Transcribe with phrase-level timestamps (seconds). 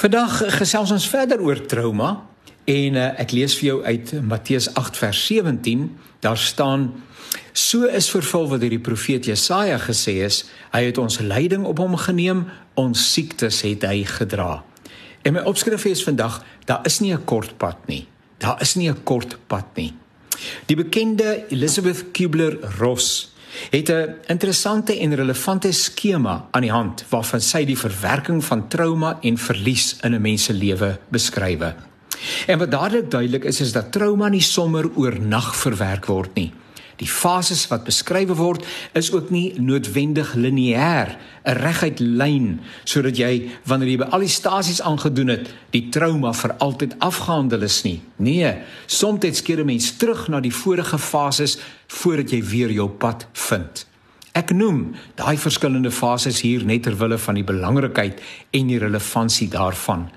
[0.00, 2.22] Vandag gesels ons verder oor trauma
[2.64, 5.82] en uh, ek lees vir jou uit Matteus 8 vers 17.
[6.24, 6.86] Daar staan:
[7.52, 11.82] So is vervul wat deur die profeet Jesaja gesê is, hy het ons lyding op
[11.84, 12.46] hom geneem,
[12.80, 14.62] ons siektes het hy gedra.
[15.20, 18.06] En my opskrif is vandag: daar is nie 'n kort pad nie.
[18.38, 19.92] Daar is nie 'n kort pad nie.
[20.64, 23.34] Die bekende Elizabeth Kubler-Ross
[23.70, 29.18] het 'n interessante en relevante skema aan die hand waarvan sy die verwerking van trauma
[29.20, 31.74] en verlies in 'n mens se lewe beskrywe.
[32.46, 36.52] En wat dadelik duidelik is is dat trauma nie sommer oornag verwerk word nie.
[37.00, 38.66] Die fases wat beskryf word
[38.98, 44.28] is ook nie noodwendig lineêr, 'n reguit lyn sodat jy wanneer jy by al die
[44.28, 48.02] stasies aangedoen het, die trauma vir altyd afgehandel is nie.
[48.16, 48.54] Nee,
[48.86, 53.86] soms keer 'n mens terug na die vorige fases voordat jy weer jou pad vind.
[54.32, 58.20] Ek noem daai verskillende fases hier net ter wille van die belangrikheid
[58.50, 60.10] en die relevantie daarvan.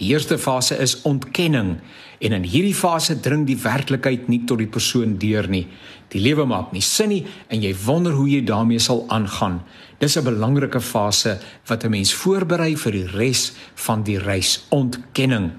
[0.00, 1.76] Die eerste fase is ontkenning
[2.18, 5.66] en in hierdie fase dring die werklikheid nie tot die persoon deur nie.
[6.10, 9.60] Die lewe maak nie sin nie en jy wonder hoe jy daarmee sal aangaan.
[9.98, 15.52] Dis 'n belangrike fase wat 'n mens voorberei vir die res van die reis, ontkenning.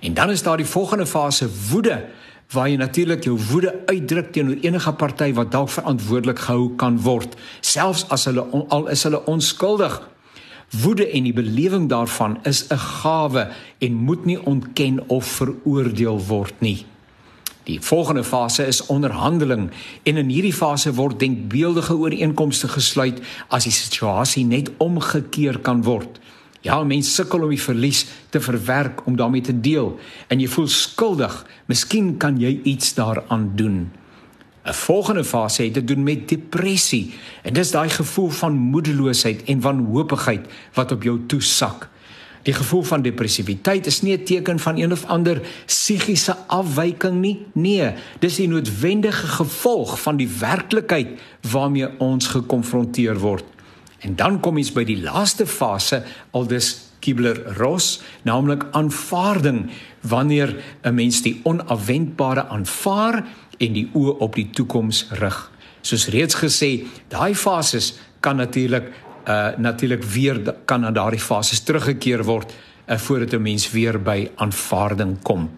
[0.00, 2.04] En dan is daar die volgende fase, woede,
[2.52, 7.34] waar jy natuurlik jou woede uitdruk teenoor enige party wat dalk verantwoordelik gehou kan word,
[7.60, 10.00] selfs as hulle al is hulle onskuldig.
[10.70, 16.54] Woede en die belewing daarvan is 'n gawe en moet nie ontken of veroordeel word
[16.58, 16.86] nie.
[17.66, 19.70] Die volgende fase is onderhandeling
[20.02, 26.20] en in hierdie fase word denkbeeldige ooreenkomste gesluit as die situasie net omgekeer kan word.
[26.60, 30.68] Ja, mense sukkel om die verlies te verwerk om daarmee te deel en jy voel
[30.68, 31.46] skuldig.
[31.66, 33.90] Miskien kan jy iets daaraan doen.
[34.66, 39.60] 'n Volgende fase het te doen met depressie en dis daai gevoel van moedeloosheid en
[39.60, 41.88] wanhoopigheid wat op jou toesak.
[42.42, 47.46] Die gevoel van depressiwiteit is nie 'n teken van een of ander psigiese afwyking nie.
[47.52, 51.08] Nee, dis die noodwendige gevolg van die werklikheid
[51.50, 53.44] waarmee ons gekonfronteer word.
[53.98, 61.22] En dan kom ons by die laaste fase, aldus Kibler-Ross, naamlik aanvaarding, wanneer 'n mens
[61.22, 63.24] die onafwendbare aanvaar
[63.58, 65.50] en die oë op die toekoms rig.
[65.80, 68.90] Soos reeds gesê, daai fases kan natuurlik
[69.26, 72.52] uh natuurlik weer kan na daardie fases teruggekeer word
[72.86, 75.50] uh, voordat 'n mens weer by aanvaarding kom.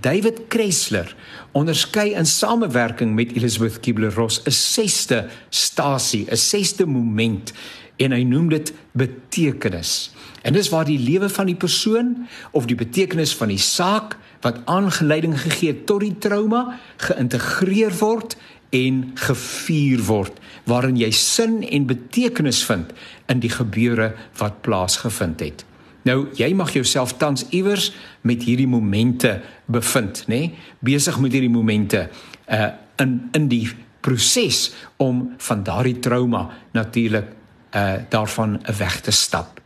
[0.00, 1.16] David Kressler
[1.52, 7.52] onderskei in samewerking met Elizabeth Kubler-Ross 'n sesde stasie, 'n sesde moment
[7.96, 10.12] en hy noem dit betekenis.
[10.42, 14.60] En dis waar die lewe van die persoon of die betekenis van die saak wat
[14.64, 18.36] aangeleiding gegee het tot die trauma geïntegreer word
[18.70, 22.92] en gevier word waarin jy sin en betekenis vind
[23.26, 25.64] in die gebeure wat plaasgevind het.
[26.06, 27.90] Nou jy mag jouself tans iewers
[28.26, 30.38] met hierdie momente bevind, nê?
[30.38, 30.66] Nee?
[30.86, 32.06] Besig met hierdie momente
[32.46, 33.66] uh in in die
[34.00, 37.28] proses om van daardie trauma natuurlik
[37.74, 39.60] uh daarvan weg te stap.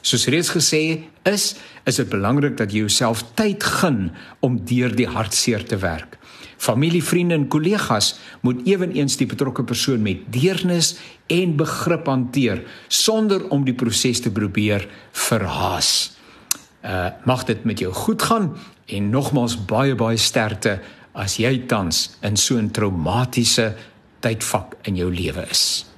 [0.00, 1.54] Soos reeds gesê is,
[1.86, 4.10] is dit belangrik dat jy jouself tyd gun
[4.40, 6.18] om deur die hartseer te werk.
[6.62, 8.12] Familie, vriende en kollegas
[8.46, 10.94] moet ewenigs die betrokke persoon met deernis
[11.26, 16.12] en begrip hanteer sonder om die proses te probeer verhaas.
[16.86, 18.52] Uh mag dit met jou goed gaan
[18.86, 20.78] en nogmals baie baie sterkte
[21.12, 23.74] as jy tans in so 'n traumatiese
[24.20, 25.91] tydvak in jou lewe is.